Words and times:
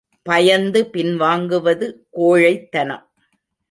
பயந்து 0.25 0.81
பின்வாங்குவது 0.93 1.87
கோழைத்தனம். 2.11 3.05